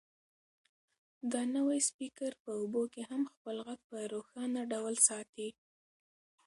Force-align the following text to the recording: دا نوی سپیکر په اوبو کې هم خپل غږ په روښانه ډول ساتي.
دا 1.31 1.41
نوی 1.55 1.79
سپیکر 1.89 2.31
په 2.43 2.49
اوبو 2.59 2.81
کې 2.93 3.01
هم 3.09 3.21
خپل 3.33 3.55
غږ 3.67 3.79
په 3.89 3.97
روښانه 4.13 4.61
ډول 4.71 4.95
ساتي. 5.07 5.49